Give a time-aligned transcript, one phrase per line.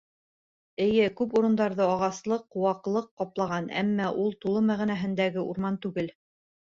[0.85, 6.11] Эйе, күп урындарҙы ағаслыҡ, ҡыуаҡлыҡ ҡаплаған, әммә ул тулы мәғәнәһендәге урман түгел.